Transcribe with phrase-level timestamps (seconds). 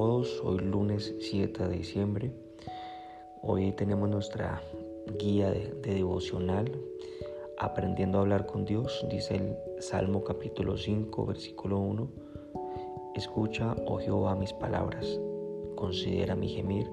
[0.00, 2.32] todos, hoy lunes 7 de diciembre.
[3.42, 4.62] Hoy tenemos nuestra
[5.18, 6.72] guía de, devocional,
[7.58, 12.08] aprendiendo a hablar con Dios, dice el Salmo capítulo 5, versículo 1.
[13.14, 15.20] Escucha, oh Jehová, mis palabras,
[15.74, 16.90] considera mi gemir,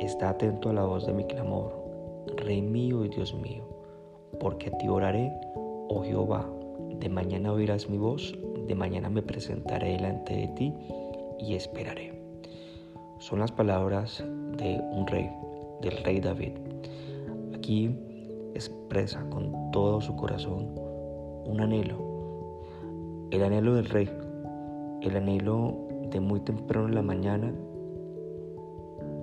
[0.00, 1.84] está atento a la voz de mi clamor,
[2.38, 3.62] Rey mío y Dios mío,
[4.40, 6.50] porque a ti oraré, oh Jehová,
[6.98, 8.34] de mañana oirás mi voz,
[8.66, 10.74] de mañana me presentaré delante de ti
[11.38, 12.21] y esperaré.
[13.22, 14.20] Son las palabras
[14.58, 15.30] de un rey,
[15.80, 16.54] del rey David.
[17.54, 17.96] Aquí
[18.52, 20.74] expresa con todo su corazón
[21.44, 22.58] un anhelo,
[23.30, 24.10] el anhelo del rey,
[25.02, 27.54] el anhelo de muy temprano en la mañana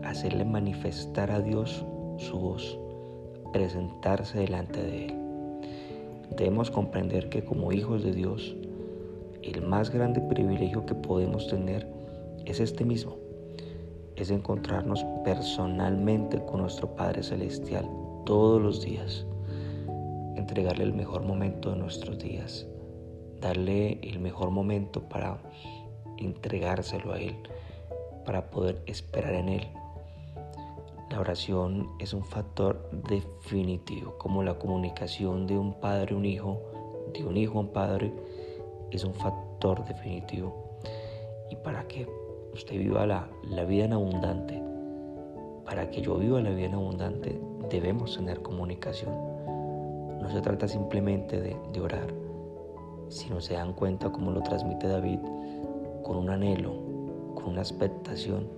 [0.04, 1.86] hacerle manifestar a Dios
[2.20, 2.80] su voz,
[3.52, 5.16] presentarse delante de Él.
[6.38, 8.56] Debemos comprender que como hijos de Dios,
[9.44, 11.86] el más grande privilegio que podemos tener
[12.46, 13.18] es este mismo,
[14.20, 17.90] es encontrarnos personalmente con nuestro Padre Celestial
[18.26, 19.26] todos los días,
[20.36, 22.68] entregarle el mejor momento de nuestros días,
[23.40, 25.40] darle el mejor momento para
[26.18, 27.36] entregárselo a Él,
[28.26, 29.68] para poder esperar en Él.
[31.10, 36.62] La oración es un factor definitivo, como la comunicación de un padre a un hijo,
[37.14, 38.14] de un hijo a un padre,
[38.92, 40.78] es un factor definitivo.
[41.50, 42.06] ¿Y para qué?
[42.60, 43.30] Usted viva la,
[43.64, 44.62] vida en abundante,
[45.64, 49.14] para que yo viva la vida en abundante, debemos tener comunicación.
[50.22, 52.14] No se trata simplemente de, de orar,
[53.08, 55.20] sino se dan cuenta como lo transmite David,
[56.04, 56.74] con un anhelo,
[57.36, 58.50] con una expectación,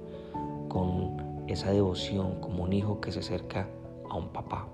[0.68, 3.68] con esa devoción, como un hijo que se acerca
[4.10, 4.68] a un papá.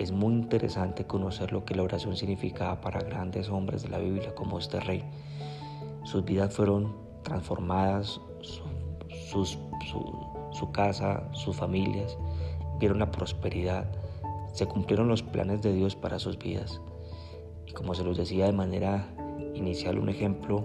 [0.00, 4.34] Es muy interesante conocer lo que la oración significaba para grandes hombres de la Biblia
[4.34, 5.04] como este rey.
[6.02, 8.20] Sus vidas fueron transformadas,
[9.22, 12.16] su, casa, sus familias,
[12.78, 13.90] vieron la prosperidad,
[14.52, 16.80] se cumplieron los planes de Dios para sus vidas.
[17.66, 19.06] Y como se los decía de manera
[19.54, 20.64] inicial, un ejemplo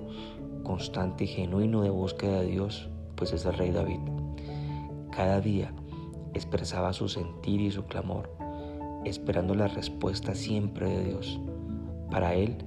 [0.64, 4.00] constante y genuino de búsqueda de Dios, pues es el rey David.
[5.12, 5.74] Cada día
[6.34, 8.30] expresaba su sentir y su clamor,
[9.06, 11.40] esperando la respuesta siempre de Dios.
[12.10, 12.58] Para él,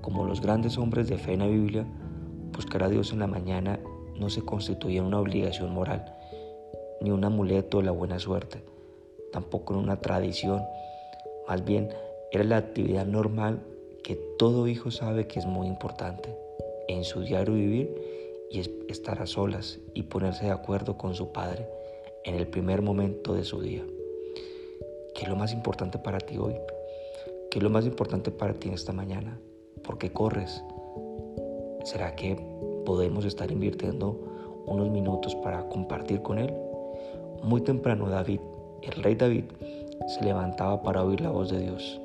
[0.00, 1.86] como los grandes hombres de fe en la Biblia,
[2.56, 3.78] Buscar a Dios en la mañana
[4.18, 6.16] no se constituía una obligación moral,
[7.02, 8.62] ni un amuleto de la buena suerte,
[9.30, 10.62] tampoco en una tradición,
[11.46, 11.90] más bien
[12.32, 13.60] era la actividad normal
[14.02, 16.34] que todo hijo sabe que es muy importante
[16.88, 17.94] en su diario vivir
[18.50, 21.68] y estar a solas y ponerse de acuerdo con su padre
[22.24, 23.84] en el primer momento de su día.
[25.14, 26.54] ¿Qué es lo más importante para ti hoy?
[27.50, 29.38] ¿Qué es lo más importante para ti esta mañana?
[29.82, 30.62] ¿Por qué corres?
[31.86, 32.34] ¿Será que
[32.84, 34.18] podemos estar invirtiendo
[34.66, 36.52] unos minutos para compartir con Él?
[37.44, 38.40] Muy temprano David,
[38.82, 39.44] el rey David,
[40.08, 42.00] se levantaba para oír la voz de Dios.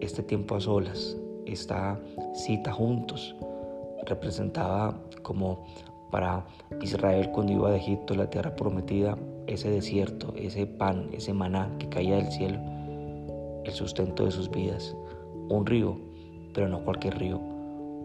[0.00, 1.98] Este tiempo a solas, esta
[2.34, 3.34] cita juntos,
[4.06, 5.64] representaba como
[6.12, 6.46] para
[6.80, 11.88] Israel cuando iba de Egipto, la tierra prometida, ese desierto, ese pan, ese maná que
[11.88, 12.60] caía del cielo,
[13.64, 14.94] el sustento de sus vidas.
[15.48, 15.98] Un río,
[16.54, 17.40] pero no cualquier río,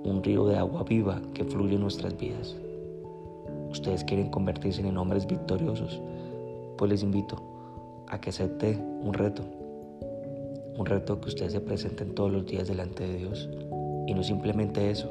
[0.05, 2.55] un río de agua viva que fluye en nuestras vidas.
[3.71, 5.99] Ustedes quieren convertirse en hombres victoriosos,
[6.77, 7.41] pues les invito
[8.07, 9.41] a que acepte un reto,
[10.77, 13.49] un reto que ustedes se presenten todos los días delante de Dios.
[14.07, 15.09] Y no simplemente eso,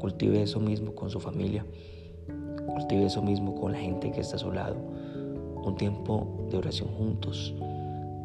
[0.00, 1.66] cultive eso mismo con su familia,
[2.66, 6.88] cultive eso mismo con la gente que está a su lado, un tiempo de oración
[6.88, 7.54] juntos,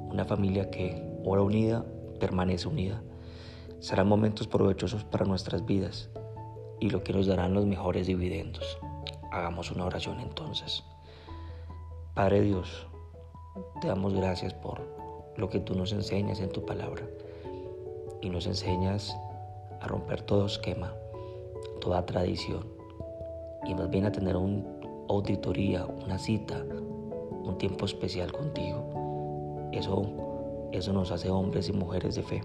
[0.09, 1.85] una familia que ora unida
[2.19, 3.03] permanece unida
[3.83, 6.09] serán momentos provechosos para nuestras vidas
[6.79, 8.77] y lo que nos darán los mejores dividendos.
[9.29, 10.85] Hagamos una oración entonces.
[12.13, 12.87] Padre Dios,
[13.81, 14.79] te damos gracias por
[15.35, 17.05] lo que tú nos enseñas en tu palabra
[18.21, 19.17] y nos enseñas
[19.81, 20.93] a romper todo esquema,
[21.81, 22.65] toda tradición
[23.65, 24.63] y más bien a tener una
[25.09, 29.69] auditoría, una cita, un tiempo especial contigo.
[29.73, 32.41] Eso, eso nos hace hombres y mujeres de fe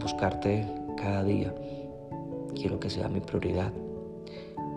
[0.00, 0.66] buscarte
[0.96, 1.54] cada día.
[2.54, 3.72] Quiero que sea mi prioridad.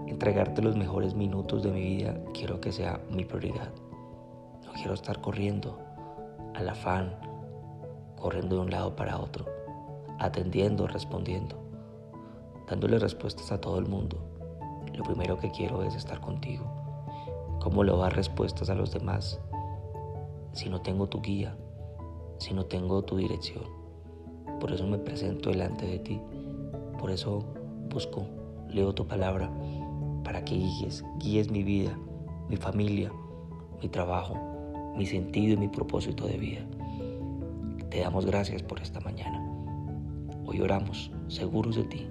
[0.08, 3.72] Entregarte los mejores minutos de mi vida, quiero que sea mi prioridad.
[4.66, 5.80] No quiero estar corriendo
[6.54, 7.16] al afán,
[8.18, 9.46] corriendo de un lado para otro,
[10.20, 11.58] atendiendo, respondiendo,
[12.70, 14.18] dándole respuestas a todo el mundo.
[14.94, 16.66] Lo primero que quiero es estar contigo.
[17.60, 19.40] ¿Cómo le dar respuestas a los demás
[20.52, 21.58] si no tengo tu guía,
[22.38, 23.83] si no tengo tu dirección?
[24.64, 26.22] Por eso me presento delante de ti.
[26.98, 27.44] Por eso
[27.90, 28.26] busco,
[28.70, 29.52] leo tu palabra.
[30.24, 32.00] para que guíes, guíes mi vida,
[32.48, 33.12] mi familia,
[33.82, 34.38] mi trabajo,
[34.96, 36.66] mi sentido y mi propósito de vida.
[37.90, 39.46] Te damos gracias por esta mañana.
[40.46, 42.08] Hoy oramos seguros de ti.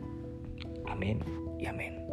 [0.87, 1.21] Amén
[1.59, 2.05] y amén.